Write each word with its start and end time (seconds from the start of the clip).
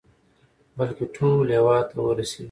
بلكې 0.77 1.05
ټول 1.15 1.45
هېواد 1.55 1.83
ته 1.91 1.97
ورسېږي. 2.01 2.39